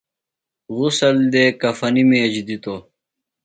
[0.77, 2.81] غسل دےۡ کفنیۡ مجیۡ دِتوۡ۔